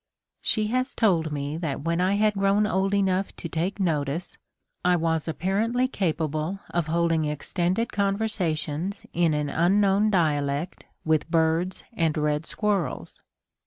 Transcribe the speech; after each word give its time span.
She 0.41 0.65
has 0.69 0.95
told 0.95 1.31
me 1.31 1.57
that 1.57 1.83
when 1.83 2.01
I 2.01 2.15
had 2.15 2.33
grown 2.33 2.65
old 2.65 2.91
enough 2.95 3.35
to 3.35 3.47
take 3.47 3.79
notice, 3.79 4.35
I 4.83 4.95
was 4.95 5.27
apparently 5.27 5.87
capable 5.87 6.59
of 6.71 6.87
holding 6.87 7.25
extended 7.25 7.93
conversations 7.93 9.05
in 9.13 9.35
an 9.35 9.49
unknown 9.51 10.09
dialect 10.09 10.85
with 11.05 11.29
birds 11.29 11.83
and 11.93 12.17
red 12.17 12.47
squirrels. 12.47 13.13